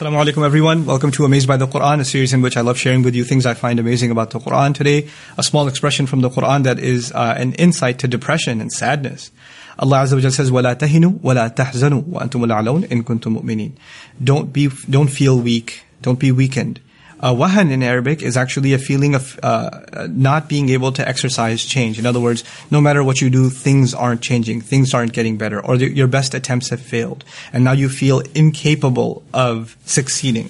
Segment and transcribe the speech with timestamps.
[0.00, 0.84] Assalamu alaikum everyone.
[0.84, 3.24] Welcome to Amazed by the Quran, a series in which I love sharing with you
[3.24, 4.74] things I find amazing about the Quran.
[4.74, 8.70] Today, a small expression from the Quran that is uh, an insight to depression and
[8.70, 9.30] sadness.
[9.78, 13.72] Allah Azza wa Jalla says, وَلَا تَهِنُوا وَلَا تَحْزَنُوا وَأَنْتُمُ الْأَعْلَوْنَ إِن كُنتُم مُؤْمِنِينَ
[14.22, 15.84] Don't be, don't feel weak.
[16.02, 16.78] Don't be weakened.
[17.21, 21.63] Uh, wahan in Arabic is actually a feeling of uh, not being able to exercise
[21.63, 21.99] change.
[21.99, 25.63] In other words, no matter what you do, things aren't changing, things aren't getting better,
[25.63, 30.49] or your best attempts have failed, and now you feel incapable of succeeding.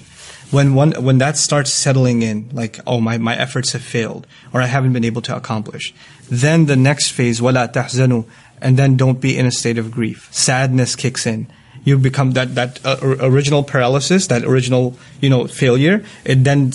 [0.50, 4.60] When one when that starts settling in, like oh my my efforts have failed, or
[4.60, 5.94] I haven't been able to accomplish,
[6.30, 8.26] then the next phase wala tahzanu,
[8.60, 10.28] and then don't be in a state of grief.
[10.30, 11.48] Sadness kicks in
[11.84, 16.04] you become that that uh, original paralysis, that original you know failure.
[16.24, 16.72] It then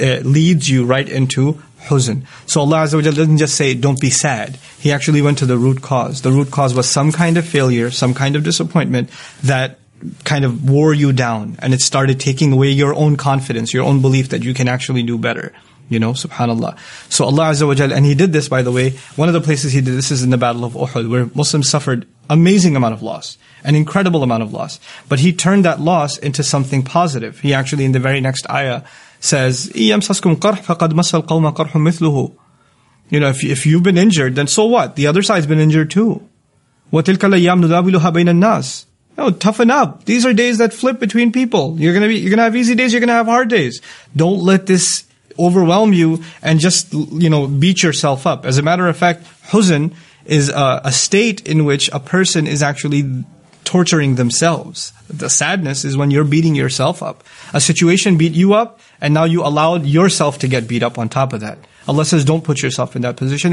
[0.00, 2.26] uh, leads you right into huzn.
[2.46, 4.56] So Allah Azza wa doesn't just say don't be sad.
[4.78, 6.22] He actually went to the root cause.
[6.22, 9.10] The root cause was some kind of failure, some kind of disappointment
[9.42, 9.78] that
[10.24, 14.02] kind of wore you down, and it started taking away your own confidence, your own
[14.02, 15.52] belief that you can actually do better.
[15.88, 16.78] You know, subhanAllah.
[17.12, 19.72] So Allah Azza wa and He did this by the way, one of the places
[19.72, 23.02] He did this is in the Battle of Uhud, where Muslims suffered amazing amount of
[23.02, 24.79] loss, an incredible amount of loss.
[25.09, 27.39] But He turned that loss into something positive.
[27.39, 28.83] He actually in the very next ayah
[29.19, 32.35] says, إِيَمْسَسْكُمْ قَرْحْ فَقَدْ مَسَّ الْقَوْمَ قَرْحٌ مِثْلُهُ
[33.09, 34.95] You know, if, if you've been injured, then so what?
[34.95, 36.27] The other side's been injured too.
[36.91, 38.85] وَتِلْكَ الْأَيَّامُ نُدَاوِلُهَا بَيْنَ النَّاسِ
[39.17, 40.05] no, toughen up.
[40.05, 41.79] These are days that flip between people.
[41.79, 43.81] You're gonna be, you're gonna have easy days, you're gonna have hard days.
[44.15, 45.05] Don't let this
[45.39, 48.45] overwhelm you and just, you know, beat yourself up.
[48.45, 49.93] As a matter of fact, huzn
[50.25, 53.23] is a, a state in which a person is actually
[53.72, 54.92] torturing themselves.
[55.08, 57.24] The sadness is when you're beating yourself up.
[57.54, 61.08] A situation beat you up, and now you allowed yourself to get beat up on
[61.08, 61.56] top of that.
[61.88, 63.52] Allah says, don't put yourself in that position.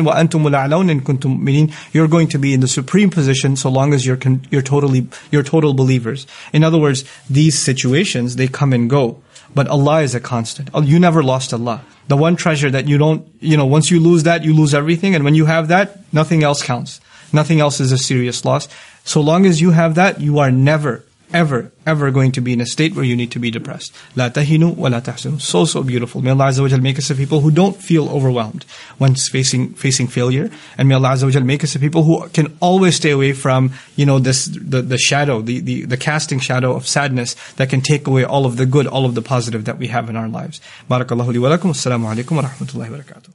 [1.93, 4.19] You're going to be in the supreme position so long as you're,
[4.51, 6.27] you're totally, you're total believers.
[6.51, 9.21] In other words, these situations, they come and go.
[9.55, 10.69] But Allah is a constant.
[10.73, 11.81] Oh, you never lost Allah.
[12.07, 15.15] The one treasure that you don't, you know, once you lose that, you lose everything.
[15.15, 17.01] And when you have that, nothing else counts.
[17.33, 18.67] Nothing else is a serious loss.
[19.03, 21.03] So long as you have that, you are never,
[21.33, 23.93] ever, ever going to be in a state where you need to be depressed.
[24.15, 24.99] La tahinu wa la.
[24.99, 26.21] So, so beautiful.
[26.21, 28.63] May Allah Azza wa make us a people who don't feel overwhelmed
[28.97, 30.49] when facing, facing failure.
[30.77, 33.73] And may Allah Azza wa make us a people who can always stay away from,
[33.95, 37.81] you know, this, the, the shadow, the, the, the casting shadow of sadness that can
[37.81, 40.27] take away all of the good, all of the positive that we have in our
[40.27, 40.61] lives.
[40.89, 41.71] Barakallahu li wa lakum.
[41.71, 43.33] Assalamu alaikum wa rahmatullahi wa barakatuh.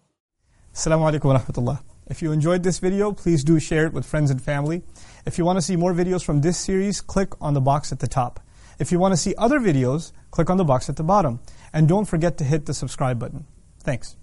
[0.74, 1.93] Assalamu alaikum wa.
[2.06, 4.82] If you enjoyed this video, please do share it with friends and family.
[5.24, 8.00] If you want to see more videos from this series, click on the box at
[8.00, 8.40] the top.
[8.78, 11.40] If you want to see other videos, click on the box at the bottom.
[11.72, 13.46] And don't forget to hit the subscribe button.
[13.80, 14.16] Thanks.